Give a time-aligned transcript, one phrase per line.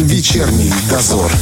[0.00, 1.32] Вечерний дозор.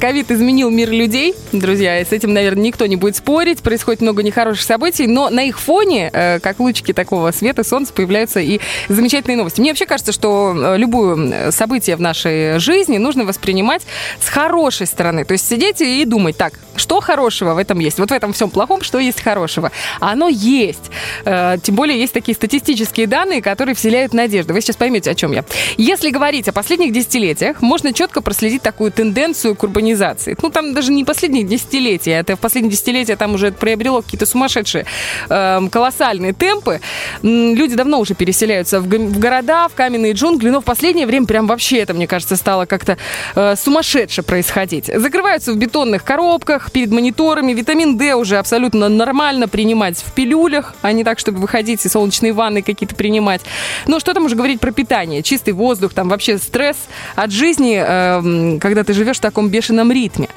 [0.00, 3.62] Ковид изменил мир людей, друзья, и с этим, наверное, никто не будет спорить.
[3.62, 8.38] Происходит много нехороших событий, но на их фоне, э, как лучики такого света, солнца, появляются
[8.38, 9.60] и замечательные новости.
[9.60, 13.82] Мне вообще кажется, что э, любое событие в нашей жизни нужно воспринимать
[14.20, 15.24] с хорошей стороны.
[15.24, 17.98] То есть сидеть и думать, так, что хорошего в этом есть?
[17.98, 19.72] Вот в этом всем плохом, что есть хорошего?
[19.98, 20.92] Оно есть.
[21.24, 24.54] Э, тем более есть такие статистические данные, которые вселяют надежду.
[24.54, 25.44] Вы сейчас поймете, о чем я.
[25.76, 30.36] Если говорить о последних десятилетиях, можно четко проследить такую тенденцию к урбанизации урбанизации.
[30.42, 34.84] Ну, там даже не последние десятилетия, это в последние десятилетия там уже приобрело какие-то сумасшедшие
[35.28, 36.80] э, колоссальные темпы.
[37.22, 41.46] Люди давно уже переселяются в, в города, в каменные джунгли, но в последнее время прям
[41.46, 42.96] вообще это, мне кажется, стало как-то
[43.34, 44.90] э, сумасшедше происходить.
[44.94, 47.52] Закрываются в бетонных коробках, перед мониторами.
[47.52, 52.32] Витамин D уже абсолютно нормально принимать в пилюлях, а не так, чтобы выходить и солнечные
[52.32, 53.40] ванны какие-то принимать.
[53.86, 55.22] Ну, что там уже говорить про питание?
[55.22, 56.76] Чистый воздух, там вообще стресс
[57.16, 60.28] от жизни, э, когда ты живешь в таком бешеном бешеном ритме.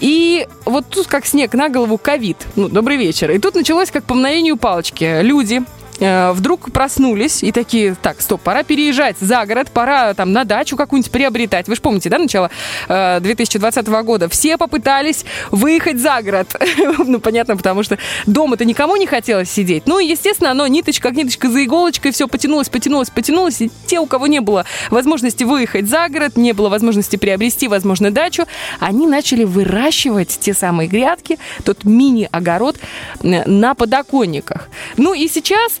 [0.00, 2.36] И вот тут как снег на голову ковид.
[2.56, 3.30] Ну, добрый вечер.
[3.30, 5.22] И тут началось как по мгновению палочки.
[5.22, 5.62] Люди
[6.00, 11.12] вдруг проснулись и такие, так, стоп, пора переезжать за город, пора там на дачу какую-нибудь
[11.12, 11.68] приобретать.
[11.68, 12.50] Вы же помните, да, начало
[12.88, 14.28] 2020 э, года?
[14.28, 16.56] Все попытались выехать за город.
[17.06, 19.86] ну, понятно, потому что дома-то никому не хотелось сидеть.
[19.86, 23.60] Ну, и, естественно, оно ниточка как ниточка за иголочкой, все потянулось, потянулось, потянулось.
[23.60, 28.10] И те, у кого не было возможности выехать за город, не было возможности приобрести, возможно,
[28.10, 28.46] дачу,
[28.80, 32.78] они начали выращивать те самые грядки, тот мини-огород
[33.22, 34.68] э, на подоконниках.
[34.96, 35.80] Ну, и сейчас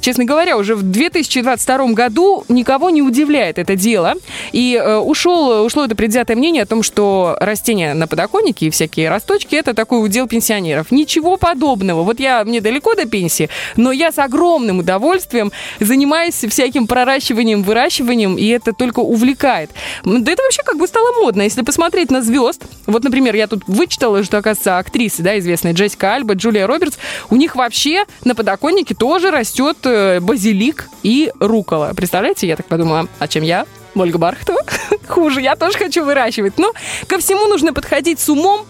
[0.01, 4.15] честно говоря, уже в 2022 году никого не удивляет это дело.
[4.51, 9.09] И э, ушел, ушло это предвзятое мнение о том, что растения на подоконнике и всякие
[9.09, 10.91] росточки– это такой удел пенсионеров.
[10.91, 12.03] Ничего подобного.
[12.03, 18.35] Вот я, мне далеко до пенсии, но я с огромным удовольствием занимаюсь всяким проращиванием, выращиванием,
[18.35, 19.69] и это только увлекает.
[20.03, 21.43] Да это вообще как бы стало модно.
[21.43, 26.15] Если посмотреть на звезд, вот, например, я тут вычитала, что, оказывается, актрисы, да, известные Джессика
[26.15, 26.97] Альба, Джулия Робертс,
[27.29, 31.91] у них вообще на подоконнике тоже растет Э, базилик и рукола.
[31.93, 33.65] Представляете, я так подумала, а чем я?
[33.93, 34.61] Ольга Бархтова.
[35.07, 36.57] Хуже, я тоже хочу выращивать.
[36.57, 36.71] Но
[37.07, 38.65] ко всему нужно подходить с умом,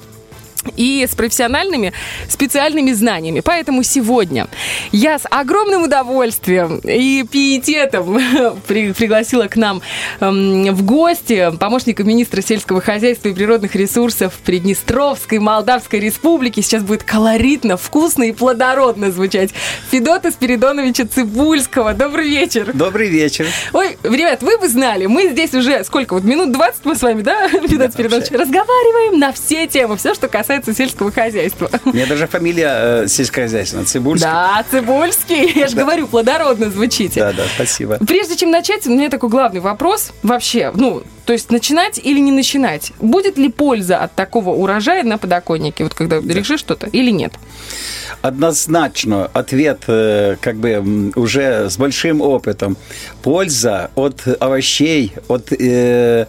[0.76, 1.94] и с профессиональными
[2.28, 3.42] специальными знаниями.
[3.42, 4.48] Поэтому сегодня
[4.92, 8.20] я с огромным удовольствием и пиететом
[8.68, 9.82] при, пригласила к нам
[10.20, 16.62] эм, в гости помощника министра сельского хозяйства и природных ресурсов Приднестровской Молдавской Республики.
[16.62, 19.52] Сейчас будет колоритно, вкусно и плодородно звучать.
[19.90, 21.94] Федота Спиридоновича Цибульского.
[21.94, 22.72] Добрый вечер.
[22.74, 23.48] Добрый вечер.
[23.74, 27.22] Ой, ребят, вы бы знали, мы здесь уже сколько, вот минут 20 мы с вами,
[27.22, 31.70] да, Федот Спиридонович, разговариваем на все темы, все, что касается касается сельского хозяйства.
[31.86, 34.28] У меня даже фамилия э, сельскохозяйственная, Цибульский.
[34.28, 35.58] Да, Цибульский.
[35.58, 37.22] Я же говорю, плодородно звучите.
[37.22, 37.98] Да, да, спасибо.
[38.06, 40.72] Прежде чем начать, у меня такой главный вопрос вообще.
[40.76, 42.92] Ну, то есть начинать или не начинать?
[43.00, 46.34] Будет ли польза от такого урожая на подоконнике, вот когда да.
[46.34, 47.34] решишь что-то, или нет?
[48.22, 52.76] Однозначно ответ э, как бы уже с большим опытом.
[53.24, 56.26] Польза от овощей, от э,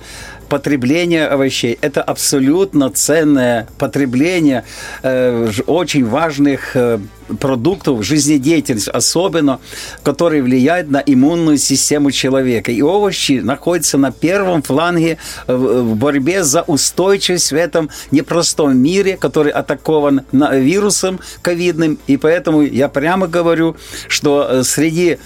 [0.52, 4.64] потребление овощей– это абсолютно ценное потребление
[5.02, 6.98] э, очень важных э,
[7.40, 9.60] продуктов жизнедеятельности, особенно,
[10.02, 12.72] которые влияют на иммунную систему человека.
[12.72, 19.52] И овощи находятся на первом фланге в борьбе за устойчивость в этом непростом мире, который
[19.52, 21.98] атакован вирусом ковидным.
[22.06, 23.76] И поэтому я прямо говорю,
[24.08, 25.18] что э, среди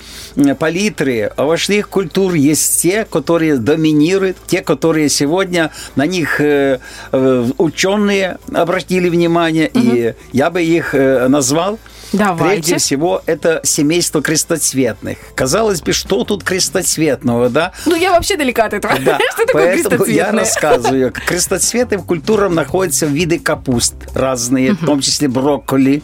[0.59, 6.79] палитры овощных культур есть те, которые доминируют, те, которые сегодня на них э,
[7.13, 9.81] э, ученые обратили внимание, угу.
[9.83, 11.79] и я бы их назвал
[12.13, 12.63] Давайте.
[12.63, 15.19] Прежде всего, это семейство крестоцветных.
[15.35, 17.73] Казалось бы, что тут крестоцветного, да?
[17.85, 18.95] Ну, я вообще далека от этого.
[19.05, 21.13] Да, что такое поэтому я рассказываю.
[21.13, 26.03] Крестоцветы в культурах находятся в виде капуст разные, в том числе брокколи.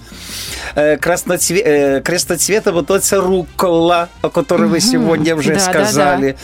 [0.75, 1.62] Э, красноцве...
[1.65, 6.37] Э, крестоцвета вот это рукола, о которой вы сегодня уже сказали.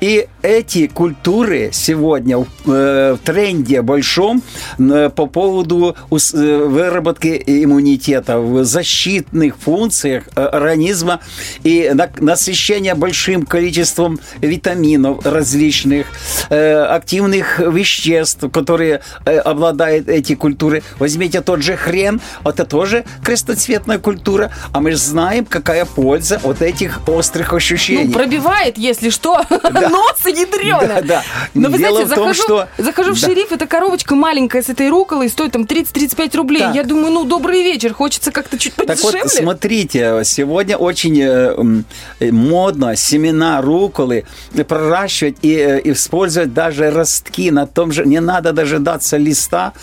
[0.00, 4.42] И эти культуры сегодня э, в тренде большом
[4.78, 11.20] по поводу выработки иммунитета, в защите защитных функциях э, организма
[11.64, 16.06] и насыщение большим количеством витаминов различных,
[16.50, 20.82] э, активных веществ, которые э, обладают эти культуры.
[20.98, 26.62] Возьмите тот же хрен, это тоже крестоцветная культура, а мы же знаем, какая польза от
[26.62, 28.04] этих острых ощущений.
[28.04, 29.88] Ну, пробивает, если что, да.
[29.88, 30.86] нос ядрёно.
[30.86, 31.22] Да, да.
[31.54, 32.68] Но вы Дело знаете, захожу, том, что...
[32.78, 33.26] захожу в да.
[33.26, 36.60] шериф, эта коробочка маленькая с этой руколой, стоит там 30-35 рублей.
[36.60, 36.74] Так.
[36.74, 42.96] Я думаю, ну, добрый вечер, хочется как-то чуть Так вот, смотрите, сегодня очень э, модно
[42.96, 44.24] семена руколы
[44.68, 49.72] проращивать и, э, использовать даже ростки на том же, не надо дожидаться листа.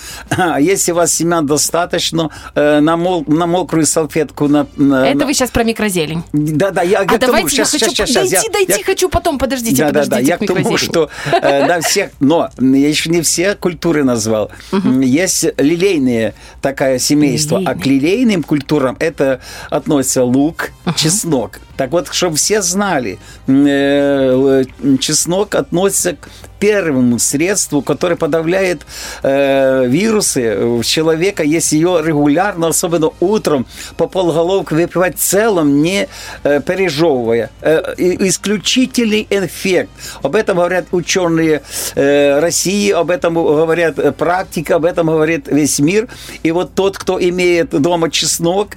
[0.49, 4.47] А если у вас семян достаточно, э, на, мол, на мокрую салфетку...
[4.47, 6.23] На, на, Это вы сейчас про микрозелень.
[6.33, 8.83] Да-да, я а к тому, давайте сейчас, я хочу сейчас, дойти, сейчас, я, дойти я...
[8.83, 10.27] хочу потом, подождите, да, подождите да, да.
[10.27, 14.51] Я к тому, что э, на всех, но я еще не все культуры назвал.
[14.71, 15.01] Угу.
[15.01, 17.75] Есть лилейные такая семейство, Лилейные.
[17.75, 20.95] а к лилейным культурам это относится лук, угу.
[20.95, 21.59] чеснок.
[21.77, 24.63] Так вот, чтобы все знали, э,
[24.99, 28.81] чеснок относится к первому средству, которое подавляет
[29.23, 33.65] э, вирусы в человека, если ее регулярно, особенно утром,
[33.97, 36.07] по полголовки выпивать целом, не
[36.43, 37.49] э, пережевывая.
[37.61, 39.89] Э, исключительный эффект.
[40.21, 41.61] Об этом говорят ученые
[41.95, 46.07] э, России, об этом говорят практика, об этом говорит весь мир.
[46.43, 48.69] И вот тот, кто имеет дома чеснок,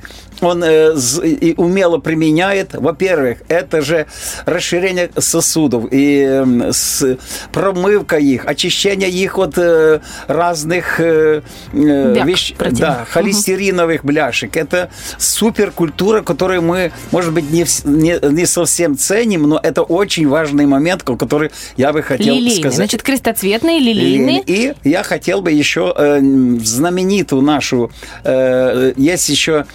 [0.43, 2.75] он э, и умело применяет.
[2.75, 4.06] Во-первых, это же
[4.47, 7.19] расширение сосудов и э, с,
[7.53, 11.43] промывка их, очищение их от э, разных э,
[11.73, 12.55] э вещ...
[12.59, 14.56] да, холестериновых бляшек.
[14.56, 20.67] Это суперкультура, которую мы, может быть, не, не, не совсем ценим, но это очень важный
[20.67, 22.59] момент, который я бы хотел лилейный.
[22.59, 22.77] сказать.
[22.77, 24.43] Значит, крестоцветные, лилейные.
[24.47, 26.21] И я хотел бы еще э,
[26.62, 27.91] знаменитую нашу,
[28.25, 29.67] э, есть еще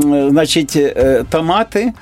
[0.00, 1.94] значит, э, томаты.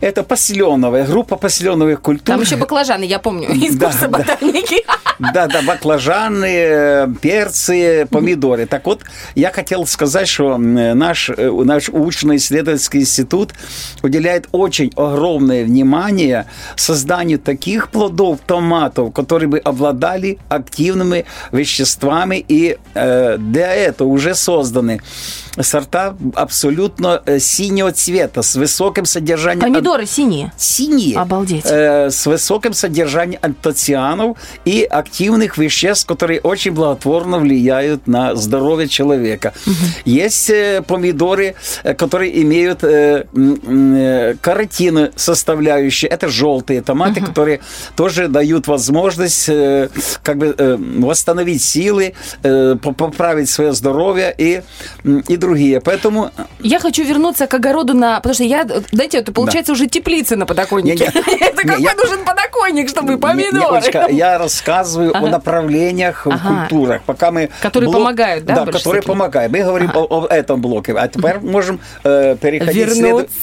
[0.00, 2.26] Это посленовая, группа посленовых культур.
[2.26, 4.84] Там еще баклажаны, я помню, из да, курса ботаники.
[4.84, 4.94] Да,
[5.32, 8.66] да, баклажаны, перцы, помидоры.
[8.66, 9.02] Так вот,
[9.34, 13.52] я хотел сказать, что наш, э, наш научно-исследовательский институт
[14.02, 16.46] уделяет очень огромное внимание
[16.76, 25.00] созданию таких плодов, томатов, которые бы обладали активными веществами, и э, для этого уже созданы
[25.60, 29.60] сорта абсолютно э, синего цвета, с высоким содержанием...
[29.60, 30.52] Помидоры синие?
[30.56, 31.18] Синие.
[31.18, 31.66] Обалдеть.
[31.66, 35.11] Э, с высоким содержанием антоцианов и активных
[35.58, 39.52] веществ, которые очень благотворно влияют на здоровье человека.
[39.66, 39.74] Угу.
[40.04, 41.54] Есть э, помидоры,
[41.84, 43.24] э, которые имеют э,
[44.40, 46.10] каротины составляющие.
[46.10, 47.28] Это желтые томаты, угу.
[47.28, 47.60] которые
[47.96, 49.50] тоже дают возможность
[50.22, 50.54] как бы
[50.98, 54.62] восстановить силы, поправить свое здоровье и,
[55.28, 55.80] и другие.
[55.80, 56.30] Поэтому...
[56.60, 58.16] Я хочу вернуться к огороду на...
[58.16, 59.74] Потому что я, знаете, это получается да.
[59.74, 61.04] уже теплица на подоконнике.
[61.40, 63.82] Это какой нужен подоконник, чтобы помидоры?
[64.10, 67.02] Я рассказываю о направлениях в культурах.
[67.02, 67.50] Пока мы...
[67.60, 68.64] Которые помогают, да?
[68.64, 69.52] Да, которые помогают.
[69.52, 70.94] Мы говорим о этом блоке.
[70.94, 72.88] А теперь можем э, переходить...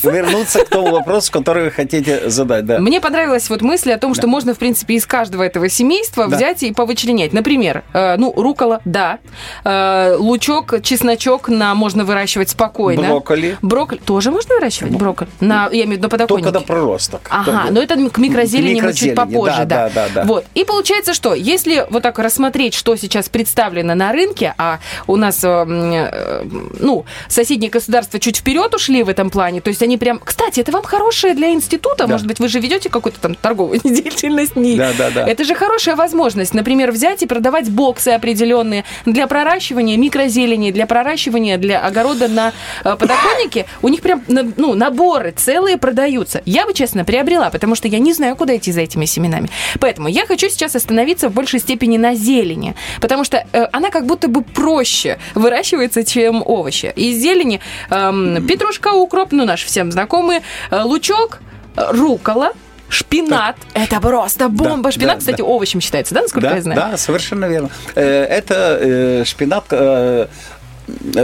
[0.04, 2.80] Вернуться к тому вопросу, который вы хотите задать.
[2.80, 6.64] Мне понравилась вот мысль о том, что можно, в принципе, из каждого этого семейства взять
[6.64, 7.34] и повычленять.
[7.34, 9.20] Например, э, ну, рукола, да.
[9.64, 13.10] Э, лучок, чесночок на можно выращивать спокойно.
[13.10, 13.58] Брокколи.
[13.62, 14.00] Брокколи.
[14.00, 15.30] Тоже можно выращивать брокколи?
[15.40, 16.52] На, я имею в виду на подоконнике.
[16.52, 17.22] Только на проросток.
[17.30, 19.66] Ага, но это к микрозелени, мы чуть попозже.
[19.66, 20.24] Да, да, да, да.
[20.24, 20.46] Вот.
[20.54, 25.44] И получается, что если вот так рассмотреть, что сейчас представлено на рынке, а у нас,
[25.44, 26.44] э, э,
[26.80, 30.20] ну, соседние государства чуть вперед ушли в этом плане, то есть они прям...
[30.20, 32.08] Кстати, это вам хорошее для института, да.
[32.08, 34.54] может быть, вы же ведете какую-то там торговую деятельность?
[34.56, 35.28] Да, да, да.
[35.28, 41.58] Это же хорошая возможность, например, взять и продавать боксы определенные для проращивания микрозелени, для проращивания
[41.58, 42.54] для огорода на
[42.84, 46.42] э, подоконнике, у них прям ну, наборы целые продаются.
[46.46, 49.50] Я бы, честно, приобрела, потому что я не знаю, куда идти за этими семенами.
[49.80, 54.06] Поэтому я хочу сейчас остановиться в большей степени на зелени, потому что э, она как
[54.06, 56.92] будто бы проще выращивается, чем овощи.
[56.96, 57.60] Из зелени
[57.90, 61.40] э, петрушка, укроп, ну, наш всем знакомый, э, лучок,
[61.76, 62.52] рукола,
[62.92, 63.56] Шпинат.
[63.72, 63.84] Так.
[63.84, 64.86] Это просто бомба.
[64.86, 65.44] Да, шпинат, да, кстати, да.
[65.44, 66.80] овощем считается, да, насколько да, я знаю?
[66.80, 67.70] Да, совершенно верно.
[67.94, 70.28] Э, это шпинат Э,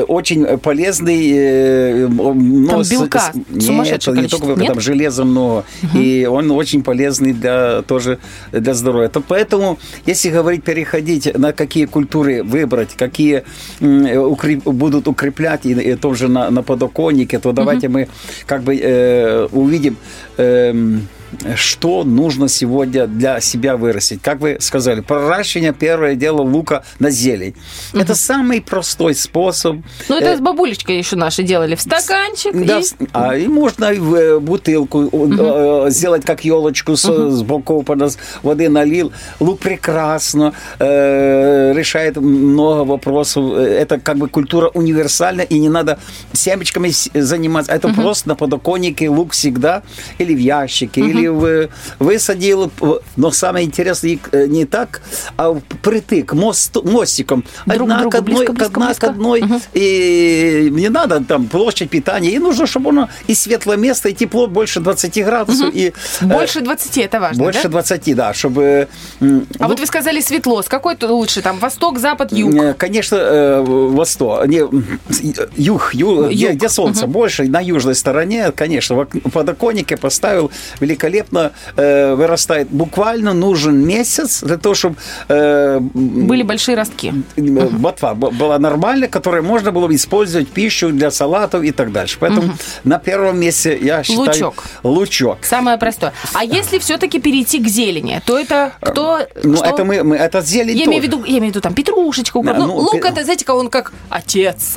[0.08, 1.32] очень полезный.
[1.34, 4.68] Э, но там белка с, нет, не только нет?
[4.68, 5.66] там железа много.
[5.84, 5.98] Угу.
[5.98, 8.20] И он очень полезный для, тоже
[8.52, 9.10] для здоровья.
[9.10, 13.44] То поэтому, если говорить, переходить на какие культуры выбрать, какие
[13.82, 17.94] укреп, будут укреплять, и, и тоже на, на подоконнике, то давайте угу.
[17.94, 18.08] мы
[18.46, 19.98] как бы э, увидим...
[20.38, 20.74] Э,
[21.56, 24.22] что нужно сегодня для себя вырастить.
[24.22, 27.56] Как вы сказали, проращивание первое дело лука на зелень.
[27.94, 28.02] Угу.
[28.02, 29.78] Это самый простой способ.
[30.10, 32.54] Ну, это э, с бабулечкой еще наши делали в стаканчик.
[32.54, 32.84] Да, и...
[33.14, 35.90] А, и можно в э, бутылку угу.
[35.90, 37.30] сделать как елочку с, угу.
[37.30, 37.86] с боков
[38.44, 39.12] воды налил.
[39.40, 43.54] Лук прекрасно э, решает много вопросов.
[43.54, 46.00] Это как бы культура универсальная, и не надо
[46.34, 47.72] семечками заниматься.
[47.72, 48.02] Это угу.
[48.02, 49.84] просто на подоконнике лук всегда
[50.18, 51.10] или в ящике, угу.
[51.10, 52.72] или в- высадил.
[53.16, 55.02] Но самое интересное э, не так,
[55.38, 57.44] а притык, мост, мостиком.
[57.66, 59.08] Друг одна другу, к одной, близко, близко, одна близко.
[59.08, 59.44] к одной.
[59.74, 62.32] И не надо там площадь питания.
[62.32, 65.70] И нужно, чтобы оно и светлое место, и тепло больше 20 градусов.
[65.74, 67.70] И, э, Больше 20, это важно, больше да?
[67.70, 68.88] 20, да, чтобы...
[69.60, 70.62] А вот вы сказали светло.
[70.62, 71.42] С какой то лучше?
[71.42, 72.54] Там восток, запад, юг?
[72.54, 74.86] Э, Конечно, восток, не, м,
[75.58, 76.54] юг, ю- Где, Юг.
[76.56, 81.15] где солнце больше, на южной стороне, конечно, в ок- подоконнике поставил великолепно,
[81.78, 82.68] э, вырастает.
[82.70, 84.96] Буквально нужен месяц для того, чтобы
[85.30, 87.14] э, Были большие ростки.
[87.38, 91.92] э, ботва б- была нормальная, которую можно было бы использовать пищу для салатов и так
[91.92, 92.18] дальше.
[92.20, 92.54] Поэтому
[92.84, 94.64] на первом месте я считаю Лучок.
[94.84, 95.38] лучок.
[95.42, 96.14] Самое простое.
[96.34, 99.20] А если все-таки перейти к зелени, то это кто?
[99.44, 99.66] Ну, что?
[99.66, 102.38] это мы, мы это зелень Я имею в виду, я имею в виду там петрушечка,
[102.38, 102.56] укроп.
[102.58, 104.76] Да, Ну, ну, лук пе- это, знаете, он как отец.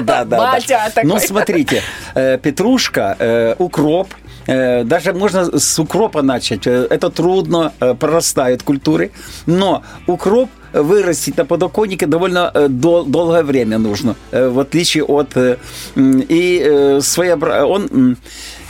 [0.02, 0.38] да, да.
[0.38, 1.08] Батя такой.
[1.10, 1.82] Ну, смотрите,
[2.14, 4.27] э, петрушка, э, укроп, э,
[4.84, 6.66] даже можно с укропа начать.
[6.66, 9.10] Э, Это трудно, э, прорастают культуры.
[9.46, 15.36] Но укроп вырастить на подоконнике довольно э, дол- долгое время нужно, э, в отличие от...
[15.36, 15.56] э,
[15.96, 18.16] И своеобра- он...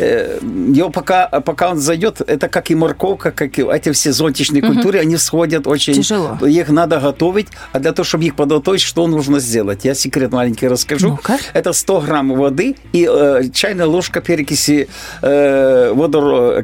[0.01, 5.01] Его пока, пока он зайдет, это как и морковка, как и эти все зонтичные культуры,
[5.01, 5.95] они всходят очень...
[5.95, 6.39] Тяжело.
[6.47, 9.85] Их надо готовить, а для того, чтобы их подготовить, что нужно сделать?
[9.85, 11.09] Я секрет маленький расскажу.
[11.11, 11.39] Ну-ка.
[11.53, 14.89] Это 100 грамм воды и э, чайная ложка перекиси
[15.21, 15.93] э,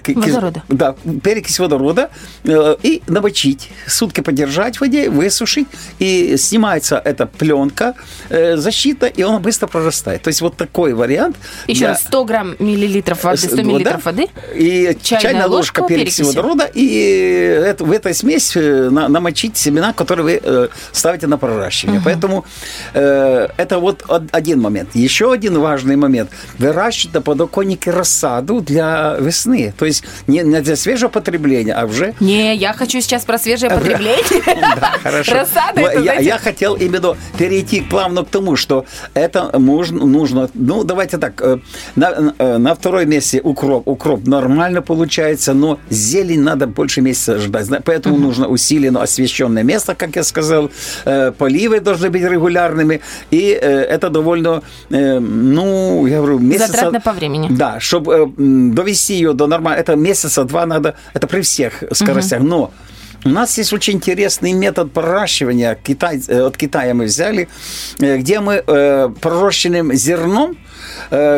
[0.03, 0.63] ки- Водорода.
[0.69, 2.11] Да, перекись водорода
[2.45, 3.69] э, и намочить.
[3.89, 5.67] Сутки подержать в воде, высушить,
[5.99, 7.95] и снимается эта пленка,
[8.31, 10.23] э, защита, и она быстро прорастает.
[10.23, 11.37] То есть вот такой вариант.
[11.67, 14.27] Еще для- раз, 100 грамм миллилитров воды, 100 Вода миллилитров воды.
[14.55, 16.65] И Чайная чайная, ложка ложка, перекиси водорода.
[16.75, 16.87] И
[17.71, 22.01] это, в этой смесь э, на- намочить семена, которые вы э, ставите на проращивание.
[22.05, 22.45] Поэтому
[22.95, 24.89] э, это вот од- один момент.
[24.95, 26.31] Еще один важный момент.
[26.59, 29.73] Выращивать на подоконнике рассаду для весны.
[29.79, 33.71] То есть не, не для свежего потребления, а уже Не, я хочу сейчас про свежее
[33.79, 34.25] потребление.
[35.23, 35.35] Хорошо.
[35.35, 40.49] Рассада это, я, знаете, я хотел именно перейти плавно к тому, что это можно, нужно,
[40.55, 41.59] ну, давайте так, э,
[41.97, 43.89] на, э, на второй месте укроп.
[43.89, 47.69] Укроп нормально получается, но зелень надо больше месяца ждать.
[47.85, 50.71] Поэтому нужно усиленно освещенное место, как я сказал,
[51.05, 56.73] э, поливы должны быть регулярными, и это довольно, ну, я говорю, месяца...
[56.73, 57.49] Затратно по времени.
[57.51, 62.71] Да, чтобы довести ее до нормального, это месяца два надо, это при всех скоростях, но
[63.25, 67.49] у нас есть очень интересный метод проращивания, Китай, э, от Китая мы взяли,
[67.99, 70.57] э, где мы э, пророщенным зерном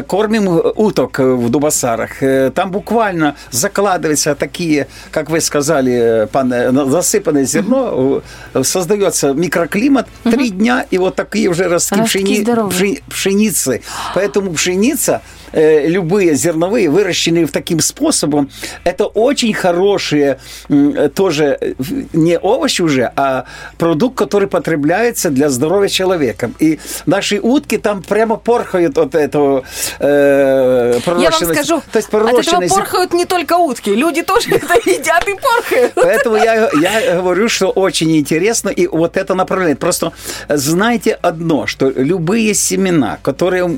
[0.06, 2.10] кормим уток в Дубасарах.
[2.54, 6.52] Там буквально закладываются такие, как вы сказали, пан,
[6.90, 8.22] засыпанное зерно,
[8.54, 13.82] э, создается микроклимат, три дня, и вот такие уже ростки, Ростки пшени- пшени- пшеницы.
[14.14, 15.20] Поэтому пшеница,
[15.52, 18.48] э, любые зерновые, выращенные в таким способом,
[18.84, 21.58] это очень хорошие э, тоже
[22.12, 23.44] не овощи уже, а
[23.78, 26.50] продукт, который потребляется для здоровья человека.
[26.58, 29.45] И наши утки там прямо порхают от этого
[29.98, 34.74] э, Я вам скажу, То есть от этого порхают не только утки, люди тоже это
[34.90, 35.92] едят и порхают.
[35.94, 39.76] Поэтому я, я говорю, что очень интересно, и вот это направление.
[39.76, 40.12] Просто
[40.48, 43.70] знайте одно, что любые семена, которые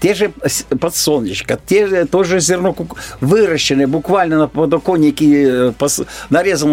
[0.00, 0.32] те же
[0.80, 2.74] подсолнечка, те же, то же зерно
[3.20, 5.72] выращенное буквально на подоконнике, э,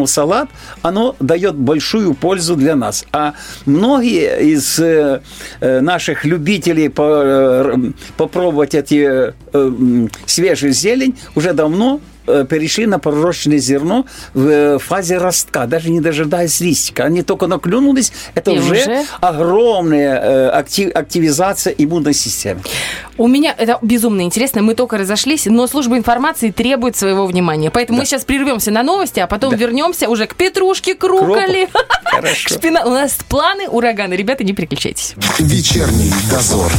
[0.05, 0.49] в салат,
[0.81, 3.05] оно дает большую пользу для нас.
[3.11, 3.33] А
[3.65, 5.21] многие из э,
[5.61, 7.93] э, наших любителей по- р-
[8.27, 15.17] попробовать эти э, свежую зелень уже давно э, перешли на пророщенное зерно в э, фазе
[15.17, 17.03] ростка, даже не дожидаясь листика.
[17.05, 19.03] Они только наклюнулись, это И уже, уже?
[19.21, 22.61] огромная э, актив- активизация иммунной системы.
[23.17, 24.61] У меня это безумно интересно.
[24.61, 27.69] Мы только разошлись, но служба информации требует своего внимания.
[27.71, 31.69] Поэтому мы сейчас прервемся на новости, а потом вернемся уже к петрушке, к рукколи,
[32.05, 32.55] Хорошо.
[32.55, 34.15] шпина- У нас планы урагана.
[34.15, 35.13] Ребята, не переключайтесь.
[35.39, 36.71] Вечерний дозор.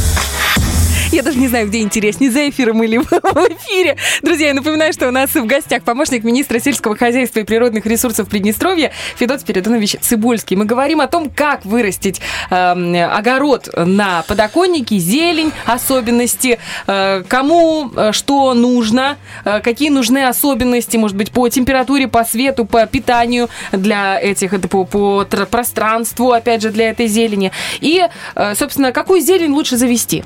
[1.11, 3.95] Я даже не знаю, где интереснее, за эфиром или в эфире.
[4.21, 8.27] Друзья, я напоминаю, что у нас в гостях помощник министра сельского хозяйства и природных ресурсов
[8.27, 10.57] Приднестровья Федот Спиридонович Цибульский.
[10.57, 18.11] Мы говорим о том, как вырастить эм, огород на подоконнике, зелень, особенности, э, кому э,
[18.11, 24.19] что нужно, э, какие нужны особенности, может быть, по температуре, по свету, по питанию для
[24.19, 27.53] этих, это по, по тр- пространству, опять же, для этой зелени.
[27.79, 30.25] И, э, собственно, какую зелень лучше завести?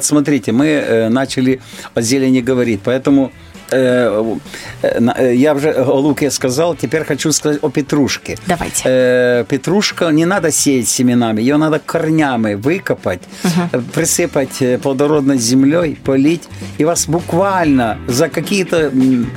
[0.00, 1.60] Вот смотрите, мы э, начали
[1.94, 3.32] о зелени говорить, поэтому
[3.72, 8.36] я уже о луке сказал, теперь хочу сказать о петрушке.
[8.46, 8.82] Давайте.
[8.84, 13.22] Э, петрушка не надо сеять семенами, ее надо корнями выкопать,
[13.72, 16.48] э, присыпать э, плодородной землей, полить,
[16.78, 18.90] и вас буквально за какие-то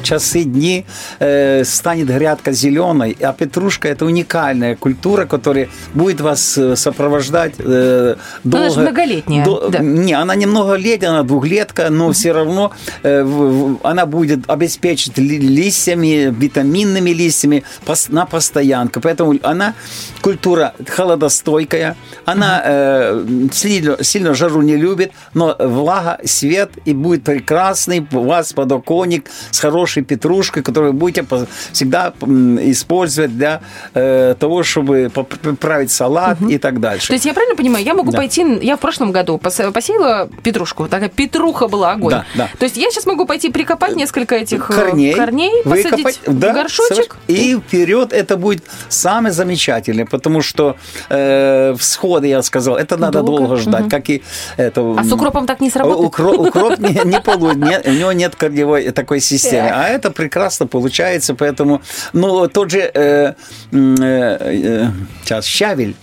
[0.03, 0.85] часы, дни
[1.19, 3.17] э, станет грядка зеленой.
[3.21, 8.73] А петрушка это уникальная культура, которая будет вас э, сопровождать э, Ну, она долго.
[8.73, 9.79] же многолетняя, да.
[9.79, 12.71] Не, она не многолетняя, она двухлетка, но все равно
[13.03, 17.63] э, она будет обеспечить ли- листьями, витаминными листьями
[18.09, 18.99] на постоянку.
[19.01, 19.73] Поэтому она
[20.21, 28.05] культура холодостойкая, она э, сильно, сильно жару не любит, но влага, свет, и будет прекрасный
[28.11, 31.25] у вас подоконник с хорошей петрушкой, которую вы будете
[31.71, 32.13] всегда
[32.61, 33.61] использовать для
[33.93, 37.07] э, того, чтобы поп- поправить салат и так дальше.
[37.07, 38.17] То есть я правильно понимаю, я могу Да.
[38.17, 42.11] пойти, я в прошлом году пос- посеяла петрушку, такая петруха была огонь.
[42.11, 42.49] Да, да.
[42.57, 46.39] То есть я сейчас могу пойти прикопать несколько этих э, корней, корней посадить выкопать, в
[46.39, 47.15] да, горшочек.
[47.27, 50.75] соверш- И вперед это будет самое замечательное, потому что
[51.09, 54.23] э, всходы, я сказал, это надо Долго, долго, ждать, как и
[54.57, 54.95] это.
[54.97, 56.07] А с укропом так не сработает?
[56.07, 59.69] Укроп, укроп не, не получит, у него нет корневой такой системы.
[59.73, 61.81] А это прекрасно получается, поэтому,
[62.13, 63.35] ну, тот же, э, э,
[63.71, 64.87] э,
[65.23, 65.95] сейчас, щавель,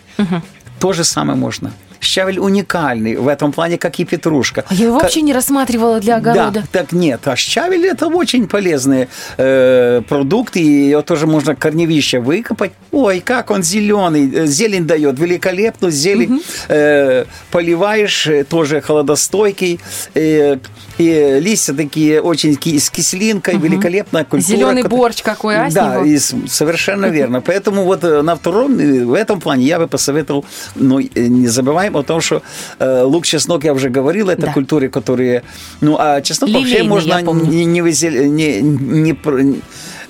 [0.78, 1.72] то же самое можно.
[2.00, 4.64] Щавель уникальный в этом плане, как и петрушка.
[4.68, 6.50] А Я его Ка- вообще не рассматривала для огорода.
[6.60, 12.20] да, так нет, а щавель это очень полезный э, продукт, и его тоже можно корневище
[12.20, 12.72] выкопать.
[12.90, 16.42] Ой, как он зеленый, э, зелень дает, великолепную зелень.
[16.68, 19.80] Э, поливаешь, э, тоже холодостойкий,
[20.14, 20.56] э,
[20.98, 24.56] и листья такие очень с кислинкой, великолепная культура.
[24.56, 27.40] Зеленый борщ какой, а, Да, и совершенно верно.
[27.40, 31.46] Поэтому вот э, на втором, в этом плане я бы посоветовал, ну, не
[31.90, 32.42] забываем о том, что
[32.78, 34.52] э, лук, чеснок, я уже говорил, это Да.
[34.52, 35.42] культуры, которые...
[35.80, 37.44] Ну, а чеснок вообще Лилейный, можно я помню.
[37.46, 38.60] не, не, вызел- не,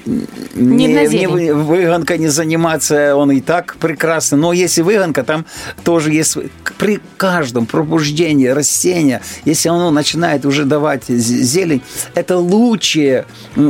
[0.06, 1.52] не, Не не, зелень.
[1.52, 4.36] вы- выгонкой не заниматься, он и так прекрасно.
[4.36, 5.44] Но если выгонка, там
[5.84, 6.36] тоже есть
[6.78, 11.82] при каждом пробуждении растения, если оно начинает уже давать зелень,
[12.14, 13.26] это лучшее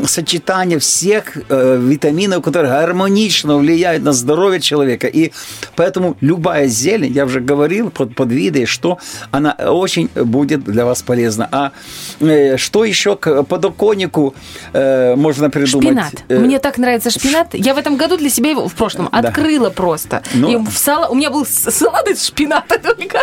[0.07, 5.07] сочетание всех э, витаминов, которые гармонично влияют на здоровье человека.
[5.07, 5.33] И
[5.77, 8.99] поэтому любая зелень, я уже говорил под, под видой, что
[9.31, 11.49] она очень будет для вас полезна.
[11.51, 11.73] А
[12.21, 14.35] э, что еще к подоконнику
[14.73, 15.89] э, можно придумать?
[15.89, 16.20] Шпинат.
[16.29, 17.55] Э, Мне так нравится шпинат.
[17.55, 19.19] Я в этом году для себя его в прошлом Да.
[19.29, 20.23] открыла просто.
[20.35, 20.49] Ну.
[20.51, 21.09] И в сала...
[21.09, 23.19] У меня был салат из шпината только.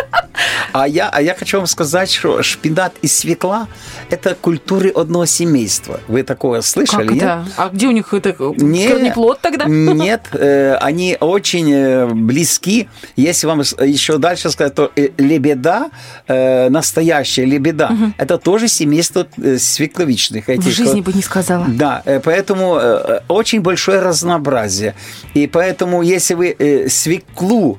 [0.72, 3.68] А я, а я хочу вам сказать, что шпинат и свекла–
[4.10, 6.00] это культуры одного семейства.
[6.08, 7.06] Вы такое слышали?
[7.06, 7.22] Как нет?
[7.22, 7.46] это?
[7.56, 9.64] А где у них это Не- корнеплод тогда?
[9.66, 12.88] Нет, э, они очень э, близки.
[13.16, 15.88] Если вам еще дальше сказать, то э, лебеда,
[16.26, 20.46] э, настоящая лебеда, это тоже семейство э, свекловичных.
[20.46, 21.66] В этих, жизни э, бы не сказала.
[21.68, 22.87] Да, э, поэтому э,
[23.28, 24.94] очень большое разнообразие.
[25.34, 27.78] И поэтому, если вы э, свеклу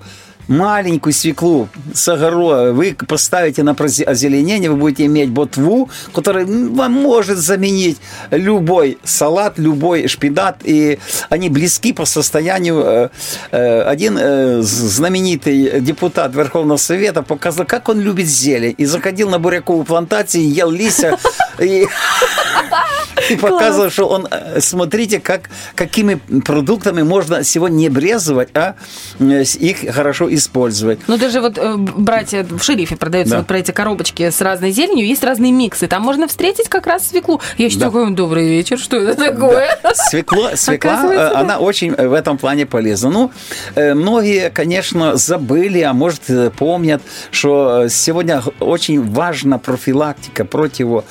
[0.49, 7.37] маленькую свеклу с огорода вы поставите на озеленение, вы будете иметь ботву, которая вам может
[7.37, 7.97] заменить
[8.31, 12.83] любой салат, любой шпинат, и они близки по состоянию.
[12.83, 13.09] Э,
[13.51, 19.37] э, Один э, знаменитый депутат Верховного Совета показал, как он любит зелень, и заходил на
[19.37, 21.17] буряковую плантацию, ел листья,
[21.59, 21.87] и
[23.29, 24.27] и показывал, что он,
[24.59, 28.75] смотрите, как, какими продуктами можно сегодня не брезговать, а
[29.19, 30.99] их хорошо использовать.
[31.07, 33.37] Ну, даже вот э, брать э, в шерифе продаются Да.
[33.39, 35.87] вот про эти коробочки с разной зеленью, есть разные миксы.
[35.87, 37.39] Там можно встретить как раз свеклу.
[37.57, 37.85] Я еще Да.
[37.85, 39.77] такой, добрый вечер, что это такое?
[39.93, 41.39] Свекло, свекла, э, да.
[41.39, 43.09] она очень э, в этом плане полезна.
[43.09, 43.31] Ну,
[43.75, 46.21] э, многие, конечно, забыли, а может,
[46.57, 51.03] помнят, что сегодня очень важна профилактика против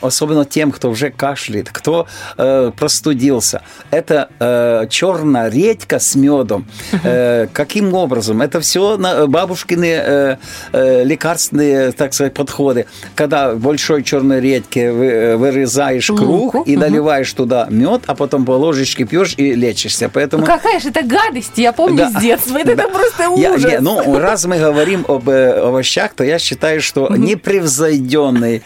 [0.00, 2.06] особенно тем, кто уже кашляет, кто
[2.38, 3.62] э, простудился.
[3.90, 6.66] Это э, черная редька с медом.
[7.04, 8.42] Э, каким образом?
[8.42, 10.36] Это все на бабушкины э,
[10.72, 12.86] э, лекарственные, так сказать, подходы.
[13.14, 18.14] Когда в большой черной редьке вы, э, вырезаешь круг Луку, и наливаешь туда мед, а
[18.14, 20.08] потом по ложечке пьешь и лечишься.
[20.08, 22.10] Поэтому Ну какая же это гадость, я помню Да.
[22.10, 22.58] с детства.
[22.58, 22.88] Это, Да.
[22.88, 23.70] просто Я- ужас.
[23.70, 28.62] не, ну, раз мы говорим об э, овощах, то я считаю, что непревзойденный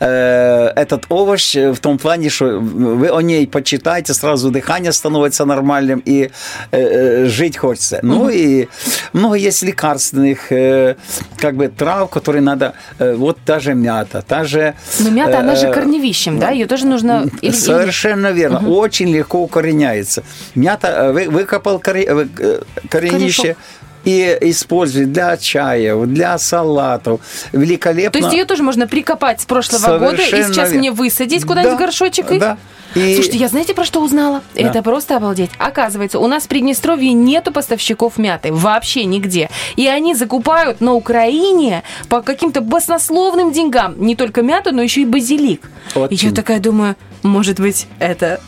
[0.00, 5.44] э, этот овощ э, в том плане, что вы о ней почитаете, сразу дыхание становится
[5.44, 6.30] нормальным и
[6.70, 8.00] э, э, жить хочется.
[8.02, 8.59] Ну и
[9.12, 10.96] много есть лекарственных э,
[11.36, 14.74] как бы трав, которые надо, э, вот та же мята, та же...
[14.98, 16.50] Но мята, она же э, корневищем, да?
[16.50, 17.26] Ее тоже нужно...
[17.52, 18.68] Совершенно верно.
[18.68, 20.22] Очень легко укореняется.
[20.54, 23.56] Мята, вы, выкопал коре- коренище, Корешок.
[24.04, 27.20] и используют для чаев, для салатов.
[27.52, 28.10] Великолепно.
[28.12, 30.78] То есть ее тоже можно прикопать с прошлого года и Совершенно сейчас верно.
[30.78, 32.30] мне высадить куда-нибудь Да, в горшочек?
[32.32, 32.56] и- Да.
[32.94, 34.42] И- Слушайте, я знаете, про что узнала?
[34.54, 34.60] Да.
[34.62, 35.50] Это просто обалдеть.
[35.58, 38.52] Оказывается, у нас в Приднестровье нету поставщиков мяты.
[38.52, 39.48] Вообще нигде.
[39.76, 45.04] И они закупают на Украине по каким-то баснословным деньгам не только мяту, но еще и
[45.06, 45.70] базилик.
[45.94, 48.40] Вот и я такая думаю, может быть, это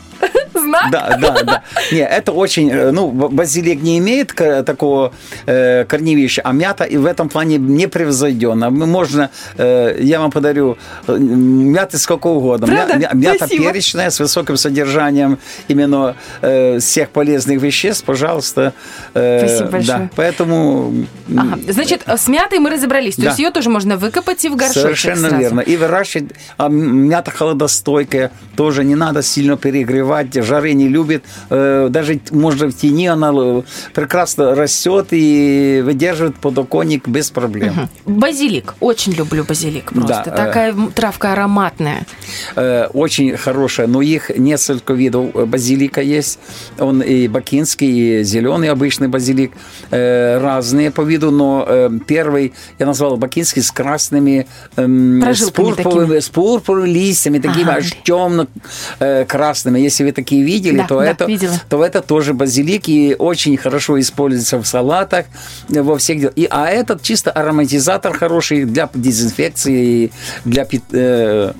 [0.91, 1.63] Да, да, да.
[1.91, 4.33] Не, это очень, э, ну, базилик не имеет
[4.65, 5.11] такого
[5.45, 8.69] э, корневища, а мята и в этом плане непревзойденно.
[8.69, 12.67] Мы- Можно, э, я вам подарю мяты сколько угодно.
[12.67, 12.95] Правда?
[12.97, 13.71] мя- мята Спасибо.
[13.71, 18.73] перечная с высоким содержанием именно э, всех полезных веществ, пожалуйста.
[19.13, 19.97] Э, Спасибо большое.
[19.97, 20.93] Да, поэтому
[21.37, 21.57] Ага.
[21.69, 23.15] Значит, с мятой мы разобрались.
[23.15, 23.27] То Да.
[23.29, 25.37] есть ее тоже можно выкопать и в горшочек Совершенно сразу.
[25.37, 25.61] верно.
[25.61, 26.31] И выращивать.
[26.57, 28.31] А мята холодостойкая.
[28.55, 30.33] Тоже не надо сильно перегревать.
[30.43, 31.23] Жары не любит.
[31.49, 33.61] Э, Даже можно в тени она э,
[33.93, 37.89] прекрасно растет и выдерживает подоконник без проблем.
[38.05, 38.75] Базилик.
[38.79, 40.23] Очень люблю базилик просто.
[40.25, 40.35] Да, э.
[40.35, 42.05] Такая травка ароматная.
[42.93, 43.87] Очень хорошая.
[43.87, 46.39] Но их несколько видов базилика есть.
[46.79, 49.51] Он и бакинский, и зеленый обычный базилик.
[49.91, 51.31] Разные по виду.
[51.31, 51.67] Но
[52.07, 57.77] первый я назвал бакинский с красными эм, с пурпуровыми, с пурпуровыми листьями, такими Ага.
[57.77, 59.79] аж темно-красными.
[59.79, 61.55] Если вы такие видели, Да, то, да, это, видела.
[61.69, 65.25] то это тоже базилик и очень хорошо используется в салатах,
[65.69, 66.33] во всех делах.
[66.35, 70.11] И, а этот чисто ароматизатор хороший для дезинфекции,
[70.45, 71.53] для э,